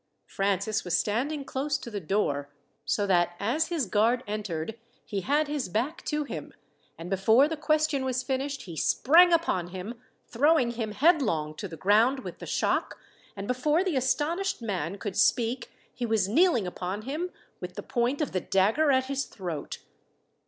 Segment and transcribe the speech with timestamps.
[0.25, 2.49] Francis was standing close to the door,
[2.85, 6.55] so that as his guard entered he had his back to him,
[6.97, 9.93] and before the question was finished he sprang upon him,
[10.27, 12.97] throwing him headlong to the ground with the shock,
[13.35, 17.29] and before the astonished man could speak he was kneeling upon him,
[17.59, 19.83] with the point of the dagger at his throat.